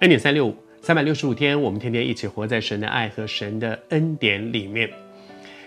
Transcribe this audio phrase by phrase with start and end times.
[0.00, 4.90] 恩典三六五，三百六十五天，我们天天一起活在神的爱和神的恩典里面。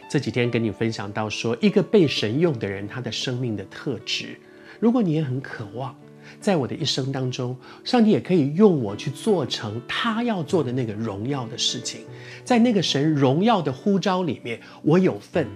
[0.07, 4.37] 这几天跟你分享到说，一个被神用的人，他的生命的特质。
[4.79, 5.97] 如果你也很渴望，
[6.39, 12.01] 在我的一生当中，上帝也可以用我去做成他要做的那个荣耀的事情，
[12.43, 15.47] 在那个神荣耀的呼召里面，我有份。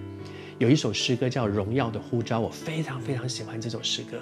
[0.58, 4.18] 有一首诗歌叫《荣耀的呼召》，我非常非常喜欢这首诗歌。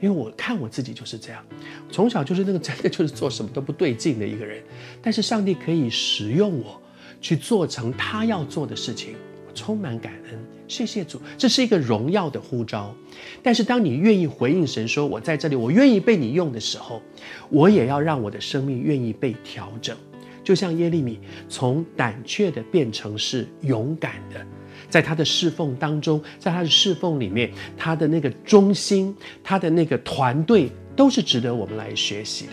[0.00, 1.44] 因为我看我自己就是这样，
[1.90, 4.62] 从小就是那个真的就是做什么都不对劲的一个人，
[5.00, 6.80] 但是上帝可以使用我
[7.20, 9.14] 去做成他要做的事情，
[9.46, 10.38] 我充满感恩，
[10.68, 12.94] 谢谢主，这是一个荣耀的呼召。
[13.42, 17.00] 但是当你愿意回应神说“我在这里，我愿意被你用”的时候，
[17.48, 19.96] 我也要让我的生命愿意被调整，
[20.44, 24.46] 就像耶利米从胆怯的变成是勇敢的。
[24.88, 32.52] 在他的侍奉当中，在他的侍奉里面，他的那个忠心，他的那个团队，都是值得我们来学习的。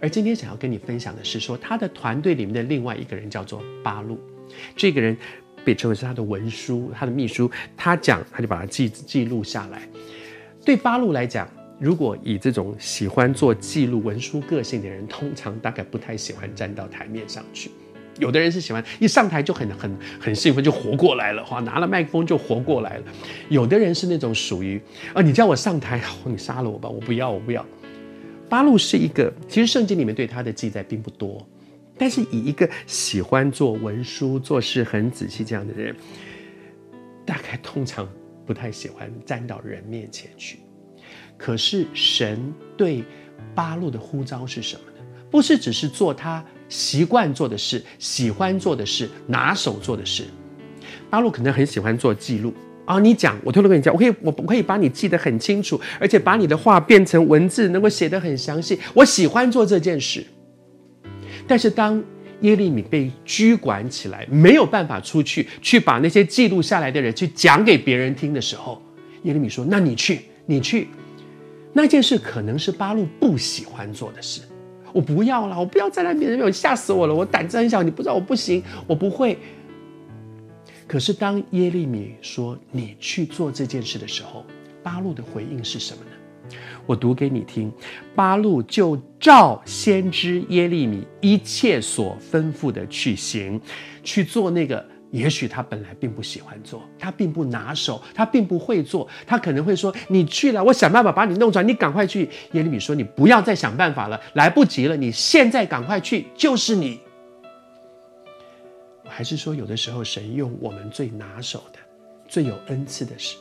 [0.00, 4.20] 而今天想要跟你分享的是说，他的团队里面的另外一个人叫做巴录，
[4.76, 5.16] 这个人
[5.64, 7.50] 被称为是他的文书，他的秘书。
[7.76, 9.88] 他讲，他就把它记记录下来。
[10.64, 11.48] 对巴录来讲，
[11.80, 17.70] 如果以这种喜欢做记录文书个性的人，通常大概不太喜欢站到台面上去。
[18.18, 23.04] 有的人是喜欢一上台就很很很兴奋，就活过来了，哇，拿了麦克风就活过来了。
[23.48, 24.80] 有的人是那种属于
[25.12, 27.64] 啊，你叫我上台，你杀了我吧，我不要，我不要。
[28.48, 31.46] 八路是一个，其实圣经里面对他的记载并不多，
[31.98, 35.94] 但是以一个喜欢做文书、做事很仔细这样的人，
[37.26, 38.08] 大概通常
[38.46, 40.60] 不太喜欢站到人面前去。
[41.36, 43.04] 可是神对
[43.54, 45.04] 八路的呼召是什么呢？
[45.30, 46.42] 不是只是做他。
[46.68, 50.24] 习惯做的事，喜欢做的事，拿手做的事。
[51.08, 52.52] 巴录可能很喜欢做记录
[52.84, 58.78] 啊，你讲，我偷偷跟你讲，我可以，我可以把你记得很清楚，而且把你的话变成文字，能够写得很详细。
[58.94, 60.24] 我喜欢做这件事。
[61.46, 62.02] 但是当
[62.40, 68.82] 耶利米被拘管起来，没有办法出去，去把那些记录下来的人去讲给别人听的时候，
[69.22, 70.88] 耶利米说：“那你去，你去。”
[71.72, 74.40] 那件事可能是巴录不喜欢做的事。
[74.96, 77.14] 我不要了，我不要在那边，有吓死我了。
[77.14, 79.36] 我胆子很小，你不知道我不行，我不会。
[80.86, 84.42] 可是当耶利米说你去做这件事的时候，
[84.82, 86.56] 巴路的回应是什么呢？
[86.86, 87.70] 我读给你听。
[88.14, 93.60] 巴路就照先知耶利米一切所吩咐的去行，
[94.02, 94.82] 去做那个。
[95.10, 107.00] 也许他本来并不喜欢做，他并不拿手，他并不会做，他可能会说：“你去了，我想办法把你弄出来，你赶快去。”耶利米说：“你不要再想办法了，来不及了，你现在赶快去，就是你。”
[109.08, 111.78] 还是说，有的时候神用我们最拿手的、
[112.28, 113.36] 最有恩赐的事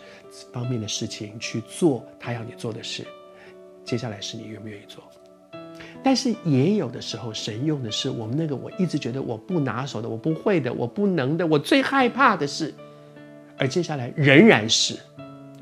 [0.54, 3.06] 方面的事情去做他要你做的事，
[3.84, 5.04] 接下来是你愿不愿意做？
[6.06, 12.72] 但是也有的时候，神用的是我们那个我一直觉得我不拿手的、我不会的、我不能的、我最害怕的事，
[13.58, 15.00] 而接下来仍然是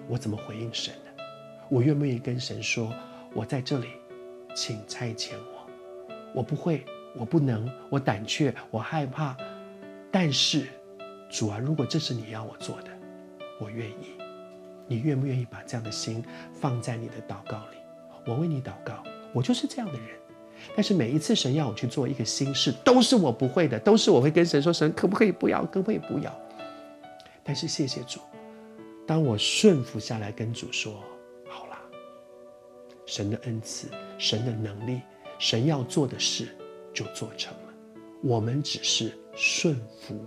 [0.09, 1.23] 我怎么回应神呢？
[1.69, 2.93] 我愿不愿意跟神说
[3.33, 3.87] ：“我在这里，
[4.53, 5.65] 请差遣我。
[6.35, 6.83] 我不会，
[7.15, 9.37] 我不能，我胆怯，我害怕。
[10.11, 10.67] 但是
[11.29, 12.89] 主啊，如果这是你要我做的，
[13.61, 14.17] 我愿意。
[14.89, 16.21] 你愿不愿意把这样的心
[16.51, 17.77] 放在你的祷告里？
[18.25, 20.09] 我为你祷告，我就是这样的人。”
[20.75, 25.65] 但是每一次神要我去做一个新事，都是我不会的，都是我会跟神说：“神可不可以不要？
[25.65, 26.33] 可不可以不要？”
[27.43, 28.19] 但是谢谢主，
[29.05, 30.93] 当我顺服下来，跟主说
[31.47, 31.79] ：“好啦，
[33.05, 33.87] 神的恩赐，
[34.17, 35.01] 神的能力，
[35.37, 36.47] 神要做的事
[36.93, 37.73] 就做成了，
[38.23, 40.25] 我们只是顺服